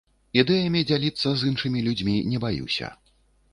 [0.41, 2.93] Ідэямі дзяліцца з іншымі людзьмі не баюся.